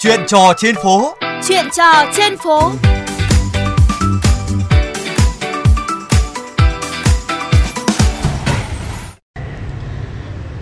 Chuyện 0.00 0.20
trò 0.26 0.52
trên 0.56 0.74
phố. 0.84 1.14
Chuyện 1.48 1.64
trò 1.76 2.04
trên 2.16 2.36
phố. 2.36 2.70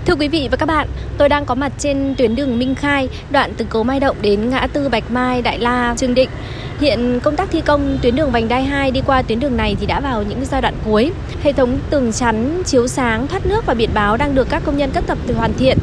Thưa 0.07 0.15
quý 0.15 0.29
vị 0.29 0.49
và 0.51 0.57
các 0.57 0.67
bạn, 0.67 0.89
tôi 1.19 1.29
đang 1.29 1.47
có 1.47 1.55
mặt 1.55 1.73
trên 1.79 2.15
tuyến 2.19 2.35
đường 2.35 2.59
Minh 2.59 2.75
Khai, 2.75 3.09
đoạn 3.31 3.53
từ 3.57 3.67
cầu 3.71 3.83
Mai 3.83 4.01
Động 4.01 4.17
đến 4.21 4.51
ngã 4.51 4.67
tư 4.73 4.89
Bạch 4.89 5.11
Mai, 5.11 5.43
Đại 5.43 5.59
La, 5.59 5.95
Trương 5.99 6.15
Định. 6.15 6.31
Hiện 6.81 7.21
công 7.21 7.37
tác 7.37 7.49
thi 7.53 7.61
công 7.61 7.99
tuyến 8.03 8.17
đường 8.17 8.31
vành 8.31 8.49
đai 8.49 8.65
2 8.65 8.91
đi 8.91 9.03
qua 9.07 9.23
tuyến 9.23 9.41
đường 9.41 9.57
này 9.57 9.77
thì 9.81 9.87
đã 9.87 10.01
vào 10.01 10.23
những 10.23 10.45
giai 10.45 10.63
đoạn 10.63 10.75
cuối. 10.85 11.13
Hệ 11.43 11.53
thống 11.53 11.79
tường 11.91 12.13
chắn, 12.13 12.63
chiếu 12.65 12.89
sáng, 12.89 13.27
thoát 13.27 13.47
nước 13.47 13.67
và 13.67 13.75
biển 13.75 13.91
báo 13.95 14.17
đang 14.17 14.35
được 14.35 14.49
các 14.51 14.63
công 14.65 14.77
nhân 14.77 14.91
cất 14.91 15.07
tập 15.07 15.19
từ 15.27 15.35
hoàn 15.35 15.55
thiện. 15.55 15.79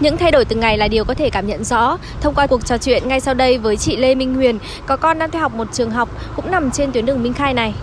Những 0.00 0.16
thay 0.18 0.30
đổi 0.30 0.44
từng 0.44 0.60
ngày 0.60 0.78
là 0.78 0.88
điều 0.88 1.04
có 1.04 1.14
thể 1.14 1.30
cảm 1.30 1.46
nhận 1.46 1.64
rõ 1.64 1.98
thông 2.20 2.34
qua 2.34 2.46
cuộc 2.46 2.66
trò 2.66 2.78
chuyện 2.78 3.08
ngay 3.08 3.20
sau 3.20 3.34
đây 3.34 3.58
với 3.58 3.76
chị 3.76 3.96
Lê 3.96 4.14
Minh 4.14 4.34
Huyền, 4.34 4.58
có 4.86 4.96
con 4.96 5.18
đang 5.18 5.30
theo 5.30 5.42
học 5.42 5.54
một 5.54 5.68
trường 5.72 5.90
học 5.90 6.08
cũng 6.36 6.50
nằm 6.50 6.70
trên 6.70 6.92
tuyến 6.92 7.06
đường 7.06 7.22
Minh 7.22 7.32
Khai 7.32 7.54
này. 7.54 7.74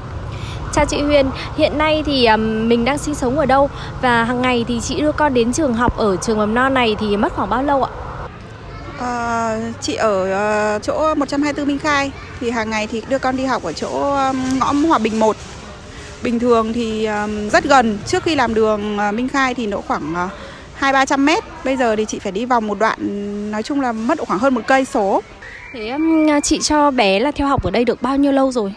Chào 0.74 0.86
chị 0.86 1.02
Huyền, 1.02 1.30
hiện 1.58 1.78
nay 1.78 2.04
thì 2.05 2.28
mình 2.38 2.86
đang 2.86 2.98
sinh 2.98 3.16
sống 3.16 3.40
ở 3.40 3.46
đâu 3.46 3.70
và 4.02 4.24
hàng 4.24 4.42
ngày 4.42 4.66
thì 4.68 4.80
chị 4.82 5.02
đưa 5.02 5.12
con 5.12 5.34
đến 5.34 5.54
trường 5.54 5.74
học 5.74 5.98
ở 5.98 6.16
trường 6.16 6.38
mầm 6.38 6.54
non 6.54 6.74
này 6.74 6.96
thì 7.00 7.18
mất 7.18 7.34
khoảng 7.34 7.50
bao 7.50 7.64
lâu 7.64 7.84
ạ? 7.84 7.92
À, 9.00 9.58
chị 9.82 9.96
ở 9.96 10.32
ờ, 10.32 10.80
chỗ 10.80 11.16
124 11.16 11.68
Minh 11.68 11.80
Khai 11.80 12.12
thì 12.40 12.50
hàng 12.50 12.70
ngày 12.70 12.88
thì 12.88 13.02
đưa 13.10 13.18
con 13.20 13.38
đi 13.38 13.46
học 13.46 13.64
ở 13.64 13.74
chỗ 13.74 13.90
ngõ 14.60 14.74
Hòa 14.88 14.98
Bình 14.98 15.20
1. 15.20 15.36
Bình 16.24 16.40
thường 16.40 16.74
thì 16.74 17.08
rất 17.52 17.64
gần, 17.64 17.98
trước 18.05 18.24
khi 18.24 18.36
làm 18.36 18.54
đường 18.54 18.98
ờ, 18.98 19.12
Minh 19.12 19.30
Khai 19.30 19.54
thì 19.54 19.68
nó 19.68 19.78
khoảng 19.88 20.14
ờ, 20.16 20.30
uh, 20.81 20.84
2 20.84 20.94
300 20.94 21.26
mét. 21.26 21.44
Bây 21.66 21.77
giờ 21.77 21.95
thì 21.95 22.05
chị 22.05 22.20
phải 22.20 22.31
đi 22.31 22.45
vòng 22.45 22.67
một 22.67 22.80
đoạn 22.80 23.52
nói 23.52 23.63
chung 23.63 23.81
là 23.81 23.91
mất 23.91 24.20
khoảng 24.20 24.40
hơn 24.40 24.53
một 24.53 24.62
cây 24.67 24.85
số. 24.85 25.21
Thế 25.73 25.90
um, 25.90 26.27
chị 26.44 26.59
cho 26.62 26.91
bé 26.91 27.20
là 27.20 27.31
theo 27.31 27.48
học 27.48 27.63
ở 27.63 27.71
đây 27.71 27.85
được 27.85 28.01
bao 28.01 28.18
nhiêu 28.18 28.32
lâu 28.32 28.51
rồi? 28.51 28.73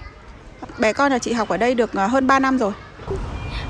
Bé 0.78 0.92
con 0.92 1.12
là 1.12 1.18
chị 1.18 1.32
học 1.32 1.48
ở 1.48 1.56
đây 1.56 1.74
được 1.74 1.92
hơn 1.92 2.26
3 2.26 2.38
năm 2.38 2.58
rồi. 2.58 2.72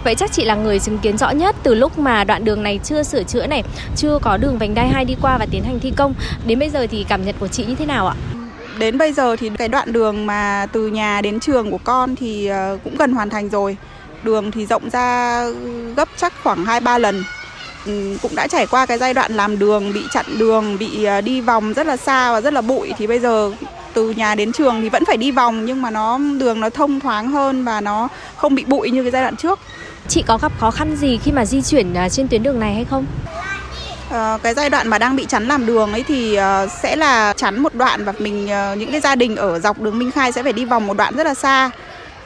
Vậy 0.05 0.15
chắc 0.15 0.33
chị 0.33 0.45
là 0.45 0.55
người 0.55 0.79
chứng 0.79 0.99
kiến 0.99 1.19
rõ 1.19 1.31
nhất 1.31 1.57
từ 1.63 1.75
lúc 1.75 1.99
mà 1.99 2.25
đoạn 2.25 2.45
đường 2.45 2.63
này 2.63 2.81
chưa 2.85 3.03
sửa 3.03 3.23
chữa 3.23 3.47
này, 3.47 3.63
chưa 3.97 4.19
có 4.23 4.37
đường 4.37 4.59
vành 4.59 4.75
đai 4.75 4.89
2 4.89 5.05
đi 5.05 5.17
qua 5.23 5.39
và 5.39 5.47
tiến 5.51 5.65
hành 5.65 5.81
thi 5.81 5.93
công. 5.97 6.15
Đến 6.47 6.59
bây 6.59 6.71
giờ 6.71 6.87
thì 6.91 7.05
cảm 7.09 7.25
nhận 7.25 7.35
của 7.41 7.49
chị 7.49 7.65
như 7.65 7.75
thế 7.75 7.87
nào 7.87 8.07
ạ? 8.07 8.15
Đến 8.79 8.99
bây 8.99 9.13
giờ 9.13 9.37
thì 9.37 9.51
cái 9.59 9.69
đoạn 9.69 9.93
đường 9.93 10.27
mà 10.27 10.67
từ 10.73 10.89
nhà 10.89 11.21
đến 11.21 11.41
trường 11.41 11.71
của 11.71 11.79
con 11.85 12.17
thì 12.17 12.51
cũng 12.85 12.97
gần 12.97 13.13
hoàn 13.13 13.31
thành 13.31 13.49
rồi. 13.49 13.77
Đường 14.23 14.51
thì 14.51 14.67
rộng 14.67 14.91
ra 14.91 15.41
gấp 15.97 16.09
chắc 16.17 16.33
khoảng 16.43 16.65
2 16.65 16.81
3 16.81 16.99
lần. 16.99 17.23
Ừ, 17.87 18.17
cũng 18.23 18.35
đã 18.35 18.47
trải 18.47 18.67
qua 18.67 18.87
cái 18.87 18.99
giai 18.99 19.15
đoạn 19.15 19.33
làm 19.33 19.59
đường 19.59 19.93
bị 19.93 20.01
chặn 20.13 20.27
đường, 20.39 20.79
bị 20.79 21.07
đi 21.25 21.41
vòng 21.41 21.73
rất 21.73 21.87
là 21.87 21.97
xa 21.97 22.33
và 22.33 22.41
rất 22.41 22.53
là 22.53 22.61
bụi 22.61 22.93
thì 22.99 23.07
bây 23.07 23.19
giờ 23.19 23.53
từ 23.95 24.11
nhà 24.11 24.35
đến 24.35 24.53
trường 24.53 24.83
thì 24.83 24.89
vẫn 24.89 25.05
phải 25.05 25.17
đi 25.17 25.31
vòng 25.31 25.65
nhưng 25.65 25.83
mà 25.83 25.91
nó 25.91 26.19
đường 26.39 26.61
nó 26.61 26.71
thông 26.71 27.01
thoáng 27.01 27.29
hơn 27.29 27.65
và 27.65 27.81
nó 27.81 28.09
không 28.37 28.55
bị 28.55 28.65
bụi 28.65 28.91
như 28.91 29.03
cái 29.03 29.11
giai 29.11 29.23
đoạn 29.23 29.37
trước. 29.37 29.59
Chị 30.09 30.23
có 30.27 30.39
gặp 30.39 30.53
khó 30.61 30.71
khăn 30.71 30.97
gì 30.97 31.19
khi 31.25 31.33
mà 31.33 31.45
di 31.45 31.63
chuyển 31.63 31.95
trên 32.11 32.29
tuyến 32.29 32.43
đường 32.43 32.61
này 32.61 32.75
hay 32.75 32.85
không? 32.85 33.07
À, 34.11 34.39
cái 34.43 34.55
giai 34.55 34.71
đoạn 34.71 34.89
mà 34.89 34.99
đang 34.99 35.17
bị 35.17 35.27
chắn 35.29 35.49
làm 35.49 35.67
đường 35.67 35.93
ấy 35.93 36.03
thì 36.03 36.39
uh, 36.39 36.71
sẽ 36.83 36.97
là 36.97 37.33
chắn 37.37 37.63
một 37.63 37.75
đoạn 37.75 38.05
và 38.05 38.13
mình 38.19 38.45
uh, 38.45 38.79
những 38.79 38.91
cái 38.91 39.01
gia 39.01 39.15
đình 39.15 39.37
ở 39.37 39.59
dọc 39.59 39.81
đường 39.81 39.99
Minh 39.99 40.11
Khai 40.11 40.33
sẽ 40.33 40.43
phải 40.43 40.53
đi 40.53 40.65
vòng 40.65 40.87
một 40.87 40.97
đoạn 40.97 41.17
rất 41.17 41.25
là 41.25 41.35
xa. 41.35 41.71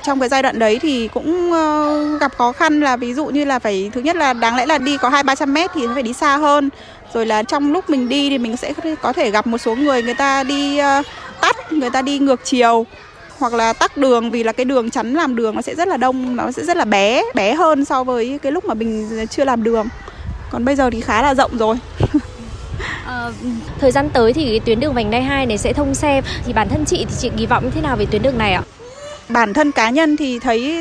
Trong 0.02 0.20
cái 0.20 0.28
giai 0.28 0.42
đoạn 0.42 0.58
đấy 0.58 0.78
thì 0.82 1.08
cũng 1.08 1.52
ờ, 1.52 2.18
gặp 2.20 2.32
khó 2.38 2.52
khăn 2.52 2.80
là 2.80 2.96
ví 2.96 3.14
dụ 3.14 3.26
như 3.26 3.44
là 3.44 3.58
phải 3.58 3.90
thứ 3.94 4.00
nhất 4.00 4.16
là 4.16 4.32
đáng 4.32 4.56
lẽ 4.56 4.66
là 4.66 4.78
đi 4.78 4.96
có 4.96 5.08
hai 5.08 5.22
ba 5.22 5.34
trăm 5.34 5.54
mét 5.54 5.70
thì 5.74 5.86
phải 5.94 6.02
đi 6.02 6.12
xa 6.12 6.36
hơn. 6.36 6.70
Rồi 7.14 7.26
là 7.26 7.42
trong 7.42 7.72
lúc 7.72 7.90
mình 7.90 8.08
đi 8.08 8.30
thì 8.30 8.38
mình 8.38 8.56
sẽ 8.56 8.72
có 9.02 9.12
thể 9.12 9.30
gặp 9.30 9.46
một 9.46 9.58
số 9.58 9.74
người 9.74 10.02
người 10.02 10.14
ta 10.14 10.42
đi 10.42 10.78
ờ, 10.78 11.02
tắt, 11.40 11.72
người 11.72 11.90
ta 11.90 12.02
đi 12.02 12.18
ngược 12.18 12.40
chiều 12.44 12.86
hoặc 13.38 13.54
là 13.54 13.72
tắc 13.72 13.96
đường 13.96 14.30
vì 14.30 14.42
là 14.42 14.52
cái 14.52 14.64
đường 14.64 14.90
chắn 14.90 15.14
làm 15.14 15.36
đường 15.36 15.54
nó 15.54 15.62
sẽ 15.62 15.74
rất 15.74 15.88
là 15.88 15.96
đông 15.96 16.36
nó 16.36 16.50
sẽ 16.52 16.64
rất 16.64 16.76
là 16.76 16.84
bé 16.84 17.22
bé 17.34 17.54
hơn 17.54 17.84
so 17.84 18.04
với 18.04 18.38
cái 18.42 18.52
lúc 18.52 18.64
mà 18.64 18.74
mình 18.74 19.26
chưa 19.30 19.44
làm 19.44 19.62
đường. 19.62 19.88
Còn 20.50 20.64
bây 20.64 20.76
giờ 20.76 20.90
thì 20.90 21.00
khá 21.00 21.22
là 21.22 21.34
rộng 21.34 21.58
rồi. 21.58 21.76
À, 23.06 23.30
thời 23.80 23.90
gian 23.90 24.10
tới 24.10 24.32
thì 24.32 24.44
cái 24.48 24.60
tuyến 24.60 24.80
đường 24.80 24.94
vành 24.94 25.10
đai 25.10 25.22
2 25.22 25.46
này 25.46 25.58
sẽ 25.58 25.72
thông 25.72 25.94
xe 25.94 26.22
thì 26.46 26.52
bản 26.52 26.68
thân 26.68 26.84
chị 26.84 27.06
thì 27.08 27.14
chị 27.18 27.30
kỳ 27.36 27.46
vọng 27.46 27.64
như 27.64 27.70
thế 27.70 27.80
nào 27.80 27.96
về 27.96 28.06
tuyến 28.10 28.22
đường 28.22 28.38
này 28.38 28.52
ạ? 28.52 28.62
Bản 29.28 29.54
thân 29.54 29.72
cá 29.72 29.90
nhân 29.90 30.16
thì 30.16 30.38
thấy 30.38 30.78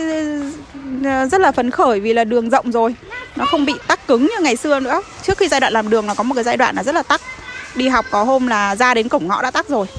ờ, 1.03 1.27
rất 1.27 1.41
là 1.41 1.51
phấn 1.51 1.71
khởi 1.71 1.99
vì 1.99 2.13
là 2.13 2.23
đường 2.23 2.49
rộng 2.49 2.71
rồi 2.71 2.95
nó 3.35 3.45
không 3.45 3.65
bị 3.65 3.73
tắc 3.87 4.07
cứng 4.07 4.21
như 4.21 4.43
ngày 4.43 4.55
xưa 4.55 4.79
nữa 4.79 5.01
trước 5.23 5.37
khi 5.37 5.47
giai 5.47 5.59
đoạn 5.59 5.73
làm 5.73 5.89
đường 5.89 6.07
nó 6.07 6.13
có 6.13 6.23
một 6.23 6.35
cái 6.35 6.43
giai 6.43 6.57
đoạn 6.57 6.75
là 6.75 6.83
rất 6.83 6.95
là 6.95 7.03
tắc 7.03 7.21
đi 7.75 7.87
học 7.87 8.05
có 8.11 8.23
hôm 8.23 8.47
là 8.47 8.75
ra 8.75 8.93
đến 8.93 9.09
cổng 9.09 9.27
ngõ 9.27 9.41
đã 9.41 9.51
tắc 9.51 9.69
rồi 9.69 9.87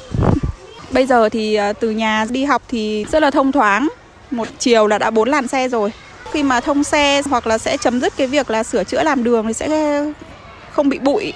Bây 0.91 1.07
giờ 1.07 1.29
thì 1.29 1.55
ờ, 1.55 1.73
từ 1.73 1.91
nhà 1.91 2.27
đi 2.31 2.45
học 2.45 2.63
thì 2.69 3.07
rất 3.13 3.23
là 3.23 3.31
thông 3.31 3.53
thoáng, 3.53 3.89
một 4.31 4.49
chiều 4.59 4.87
là 4.87 4.99
đã 4.99 5.11
bốn 5.11 5.29
làn 5.29 5.49
xe 5.49 5.69
rồi. 5.69 5.93
Khi 6.33 6.43
mà 6.43 6.61
thông 6.61 6.85
xe 6.85 7.23
hoặc 7.31 7.47
là 7.47 7.59
sẽ 7.59 7.77
chấm 7.77 8.01
dứt 8.01 8.13
cái 8.17 8.27
việc 8.27 8.51
là 8.51 8.63
sửa 8.63 8.85
chữa 8.85 9.03
làm 9.03 9.25
đường 9.25 9.47
thì 9.47 9.53
sẽ 9.53 10.03
không 10.73 10.89
bị 10.89 10.99
bụi. 10.99 11.33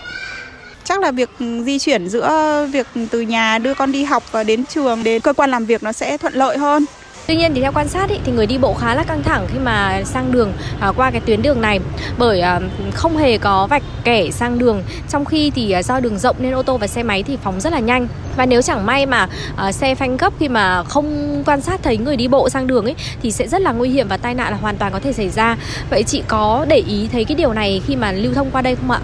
Chắc 0.84 1.00
là 1.00 1.10
việc 1.10 1.30
di 1.64 1.78
chuyển 1.78 2.08
giữa 2.08 2.66
việc 2.72 2.86
từ 3.10 3.20
nhà 3.20 3.58
đưa 3.58 3.74
con 3.74 3.92
đi 3.92 4.04
học 4.04 4.22
và 4.32 4.44
đến 4.44 4.64
trường 4.64 5.04
đến 5.04 5.20
cơ 5.20 5.32
quan 5.32 5.50
làm 5.50 5.64
việc 5.64 5.82
nó 5.82 5.92
sẽ 5.92 6.18
thuận 6.18 6.34
lợi 6.34 6.58
hơn. 6.58 6.84
Tuy 7.26 7.36
nhiên 7.36 7.54
thì 7.54 7.60
theo 7.60 7.72
quan 7.72 7.88
sát 7.88 8.10
ý, 8.10 8.16
thì 8.24 8.32
người 8.32 8.46
đi 8.46 8.58
bộ 8.58 8.74
khá 8.74 8.94
là 8.94 9.02
căng 9.02 9.22
thẳng 9.22 9.46
khi 9.52 9.58
mà 9.58 10.02
sang 10.04 10.32
đường 10.32 10.52
à, 10.80 10.92
qua 10.96 11.10
cái 11.10 11.20
tuyến 11.20 11.42
đường 11.42 11.60
này. 11.60 11.80
Bởi 12.18 12.40
à, 12.40 12.60
không 12.94 13.16
hề 13.16 13.38
có 13.38 13.66
vạch 13.66 13.82
kẻ 14.04 14.30
sang 14.30 14.58
đường. 14.58 14.82
Trong 15.08 15.24
khi 15.24 15.50
thì 15.50 15.70
à, 15.70 15.82
do 15.82 16.00
đường 16.00 16.18
rộng 16.18 16.36
nên 16.38 16.52
ô 16.52 16.62
tô 16.62 16.76
và 16.76 16.86
xe 16.86 17.02
máy 17.02 17.22
thì 17.22 17.38
phóng 17.42 17.60
rất 17.60 17.72
là 17.72 17.78
nhanh. 17.78 18.08
Và 18.36 18.46
nếu 18.46 18.62
chẳng 18.62 18.86
may 18.86 19.06
mà 19.06 19.28
à, 19.56 19.72
xe 19.72 19.94
phanh 19.94 20.16
gấp 20.16 20.32
khi 20.38 20.48
mà 20.48 20.82
không 20.82 21.42
quan 21.46 21.60
sát 21.60 21.82
thấy 21.82 21.96
người 21.96 22.16
đi 22.16 22.28
bộ 22.28 22.48
sang 22.48 22.66
đường 22.66 22.84
ấy 22.84 22.94
thì 23.22 23.30
sẽ 23.30 23.48
rất 23.48 23.62
là 23.62 23.72
nguy 23.72 23.90
hiểm 23.90 24.08
và 24.08 24.16
tai 24.16 24.34
nạn 24.34 24.50
là 24.52 24.58
hoàn 24.58 24.76
toàn 24.76 24.92
có 24.92 25.00
thể 25.00 25.12
xảy 25.12 25.28
ra. 25.28 25.56
Vậy 25.90 26.02
chị 26.02 26.22
có 26.28 26.66
để 26.68 26.76
ý 26.76 27.08
thấy 27.12 27.24
cái 27.24 27.34
điều 27.34 27.52
này 27.52 27.82
khi 27.86 27.96
mà 27.96 28.12
lưu 28.12 28.34
thông 28.34 28.50
qua 28.50 28.62
đây 28.62 28.76
không 28.76 28.90
ạ? 28.90 29.00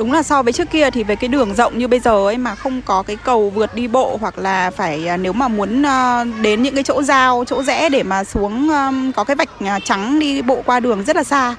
Đúng 0.00 0.12
là 0.12 0.22
so 0.22 0.42
với 0.42 0.52
trước 0.52 0.70
kia 0.70 0.90
thì 0.90 1.04
về 1.04 1.16
cái 1.16 1.28
đường 1.28 1.54
rộng 1.54 1.78
như 1.78 1.88
bây 1.88 2.00
giờ 2.00 2.26
ấy 2.26 2.38
mà 2.38 2.54
không 2.54 2.82
có 2.82 3.02
cái 3.02 3.16
cầu 3.16 3.50
vượt 3.50 3.74
đi 3.74 3.88
bộ 3.88 4.18
hoặc 4.20 4.38
là 4.38 4.70
phải 4.70 5.08
à, 5.08 5.16
nếu 5.16 5.32
mà 5.32 5.48
muốn 5.48 5.82
à, 5.86 6.24
đến 6.42 6.62
những 6.62 6.74
cái 6.74 6.84
chỗ 6.84 7.02
giao, 7.02 7.44
chỗ 7.46 7.62
rẽ 7.62 7.88
để 7.88 8.02
mà 8.02 8.24
xuống 8.24 8.70
có 9.16 9.24
cái 9.24 9.36
vạch 9.36 9.48
à, 9.60 9.78
trắng 9.84 10.18
đi 10.18 10.42
bộ 10.42 10.62
qua 10.66 10.80
đường 10.80 11.04
rất 11.04 11.16
là 11.16 11.24
xa. 11.24 11.54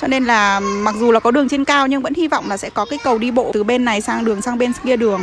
Cho 0.00 0.06
nên 0.06 0.24
là 0.24 0.60
mặc 0.60 0.94
dù 0.98 1.12
là 1.12 1.20
có 1.20 1.30
đường 1.30 1.48
trên 1.48 1.64
cao 1.64 1.86
nhưng 1.86 2.02
vẫn 2.02 2.14
hy 2.14 2.28
vọng 2.28 2.48
là 2.48 2.56
sẽ 2.56 2.70
có 2.70 2.84
cái 2.84 2.98
cầu 3.04 3.18
đi 3.18 3.30
bộ 3.30 3.50
từ 3.54 3.64
bên 3.64 3.84
này 3.84 4.00
sang 4.00 4.24
đường 4.24 4.42
sang 4.42 4.58
bên 4.58 4.72
kia 4.84 4.96
đường 4.96 5.20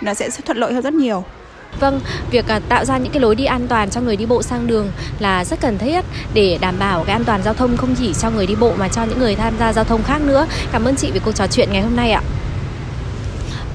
nó 0.00 0.14
sẽ 0.14 0.30
thuận 0.30 0.58
lợi 0.58 0.72
hơn 0.72 0.82
rất 0.82 0.94
nhiều. 0.94 1.24
Vâng, 1.80 2.00
việc 2.30 2.48
à, 2.48 2.60
tạo 2.68 2.84
ra 2.84 2.98
những 2.98 3.12
cái 3.12 3.20
lối 3.20 3.34
đi 3.34 3.44
an 3.44 3.68
toàn 3.68 3.90
cho 3.90 4.00
người 4.00 4.16
đi 4.16 4.26
bộ 4.26 4.42
sang 4.42 4.66
đường 4.66 4.90
là 5.18 5.44
rất 5.44 5.60
cần 5.60 5.78
thiết 5.78 6.04
để 6.34 6.58
đảm 6.60 6.74
bảo 6.78 7.04
cái 7.04 7.12
an 7.12 7.24
toàn 7.24 7.42
giao 7.42 7.54
thông 7.54 7.76
không 7.76 7.94
chỉ 7.98 8.14
cho 8.14 8.30
người 8.30 8.46
đi 8.46 8.54
bộ 8.54 8.72
mà 8.78 8.88
cho 8.88 9.04
những 9.04 9.18
người 9.18 9.34
tham 9.34 9.54
gia 9.58 9.72
giao 9.72 9.84
thông 9.84 10.02
khác 10.02 10.20
nữa. 10.22 10.46
Cảm 10.72 10.84
ơn 10.84 10.96
chị 10.96 11.10
về 11.10 11.20
cuộc 11.24 11.32
trò 11.32 11.46
chuyện 11.46 11.68
ngày 11.72 11.82
hôm 11.82 11.96
nay 11.96 12.10
ạ. 12.10 12.22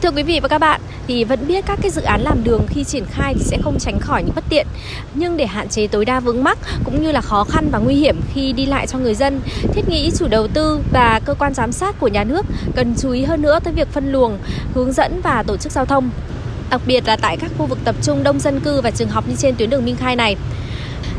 Thưa 0.01 0.11
quý 0.11 0.23
vị 0.23 0.39
và 0.39 0.47
các 0.47 0.57
bạn, 0.57 0.81
thì 1.07 1.23
vẫn 1.23 1.47
biết 1.47 1.65
các 1.65 1.79
cái 1.81 1.91
dự 1.91 2.01
án 2.01 2.21
làm 2.21 2.43
đường 2.43 2.61
khi 2.69 2.83
triển 2.83 3.05
khai 3.11 3.33
thì 3.33 3.43
sẽ 3.43 3.57
không 3.63 3.79
tránh 3.79 3.99
khỏi 3.99 4.23
những 4.23 4.35
bất 4.35 4.43
tiện. 4.49 4.67
Nhưng 5.13 5.37
để 5.37 5.45
hạn 5.45 5.69
chế 5.69 5.87
tối 5.87 6.05
đa 6.05 6.19
vướng 6.19 6.43
mắc 6.43 6.57
cũng 6.83 7.03
như 7.03 7.11
là 7.11 7.21
khó 7.21 7.43
khăn 7.43 7.69
và 7.71 7.79
nguy 7.79 7.95
hiểm 7.95 8.21
khi 8.33 8.53
đi 8.53 8.65
lại 8.65 8.87
cho 8.87 8.97
người 8.97 9.15
dân, 9.15 9.41
thiết 9.73 9.89
nghĩ 9.89 10.11
chủ 10.17 10.27
đầu 10.27 10.47
tư 10.47 10.79
và 10.91 11.21
cơ 11.25 11.33
quan 11.33 11.53
giám 11.53 11.71
sát 11.71 11.99
của 11.99 12.07
nhà 12.07 12.23
nước 12.23 12.45
cần 12.75 12.95
chú 12.97 13.11
ý 13.11 13.23
hơn 13.23 13.41
nữa 13.41 13.59
tới 13.63 13.73
việc 13.73 13.87
phân 13.91 14.11
luồng, 14.11 14.37
hướng 14.73 14.93
dẫn 14.93 15.21
và 15.23 15.43
tổ 15.43 15.57
chức 15.57 15.71
giao 15.71 15.85
thông. 15.85 16.09
Đặc 16.73 16.81
biệt 16.85 17.07
là 17.07 17.15
tại 17.15 17.37
các 17.37 17.51
khu 17.57 17.65
vực 17.65 17.77
tập 17.83 17.95
trung 18.01 18.23
đông 18.23 18.39
dân 18.39 18.59
cư 18.59 18.81
và 18.81 18.91
trường 18.91 19.09
học 19.09 19.27
như 19.27 19.35
trên 19.37 19.55
tuyến 19.55 19.69
đường 19.69 19.85
Minh 19.85 19.95
Khai 19.95 20.15
này. 20.15 20.35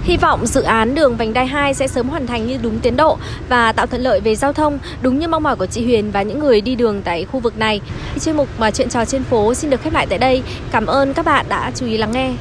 Hy 0.04 0.16
vọng 0.16 0.46
dự 0.46 0.62
án 0.62 0.94
đường 0.94 1.16
vành 1.16 1.32
đai 1.32 1.46
2 1.46 1.74
sẽ 1.74 1.88
sớm 1.88 2.08
hoàn 2.08 2.26
thành 2.26 2.46
như 2.46 2.58
đúng 2.62 2.78
tiến 2.78 2.96
độ 2.96 3.18
và 3.48 3.72
tạo 3.72 3.86
thuận 3.86 4.02
lợi 4.02 4.20
về 4.20 4.36
giao 4.36 4.52
thông, 4.52 4.78
đúng 5.02 5.18
như 5.18 5.28
mong 5.28 5.42
mỏi 5.42 5.56
của 5.56 5.66
chị 5.66 5.84
Huyền 5.84 6.10
và 6.10 6.22
những 6.22 6.38
người 6.38 6.60
đi 6.60 6.74
đường 6.74 7.02
tại 7.02 7.24
khu 7.24 7.40
vực 7.40 7.58
này. 7.58 7.80
Chuyên 8.20 8.36
mục 8.36 8.48
mà 8.58 8.70
chuyện 8.70 8.88
trò 8.88 9.04
trên 9.04 9.24
phố 9.24 9.54
xin 9.54 9.70
được 9.70 9.82
khép 9.82 9.92
lại 9.92 10.06
tại 10.06 10.18
đây. 10.18 10.42
Cảm 10.70 10.86
ơn 10.86 11.14
các 11.14 11.26
bạn 11.26 11.46
đã 11.48 11.72
chú 11.74 11.86
ý 11.86 11.96
lắng 11.96 12.12
nghe. 12.12 12.32